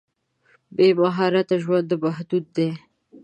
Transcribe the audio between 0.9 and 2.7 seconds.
مهارت ژوند محدود دی.